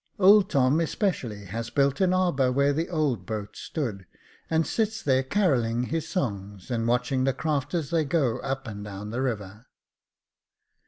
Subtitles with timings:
[0.17, 4.07] Old Tom, especially, has built an arbour where the old boat stood,
[4.49, 8.83] and sits there carolling his songs, and watching the craft as they go up and
[8.83, 9.67] down the river.